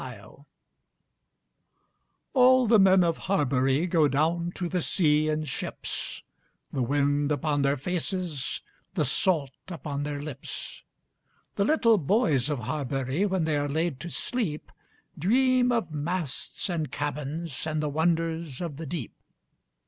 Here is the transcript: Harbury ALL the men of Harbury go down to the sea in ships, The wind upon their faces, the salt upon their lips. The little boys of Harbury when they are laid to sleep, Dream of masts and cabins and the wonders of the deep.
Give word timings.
Harbury 0.03 0.45
ALL 2.33 2.65
the 2.65 2.79
men 2.79 3.03
of 3.03 3.19
Harbury 3.29 3.85
go 3.85 4.07
down 4.07 4.51
to 4.53 4.67
the 4.67 4.81
sea 4.81 5.29
in 5.29 5.43
ships, 5.43 6.23
The 6.73 6.81
wind 6.81 7.31
upon 7.31 7.61
their 7.61 7.77
faces, 7.77 8.63
the 8.95 9.05
salt 9.05 9.51
upon 9.67 10.01
their 10.01 10.19
lips. 10.19 10.81
The 11.55 11.65
little 11.65 11.99
boys 11.99 12.49
of 12.49 12.61
Harbury 12.61 13.27
when 13.27 13.43
they 13.43 13.57
are 13.57 13.69
laid 13.69 13.99
to 13.99 14.09
sleep, 14.09 14.71
Dream 15.19 15.71
of 15.71 15.91
masts 15.91 16.67
and 16.67 16.91
cabins 16.91 17.67
and 17.67 17.79
the 17.79 17.87
wonders 17.89 18.59
of 18.59 18.77
the 18.77 18.87
deep. 18.87 19.13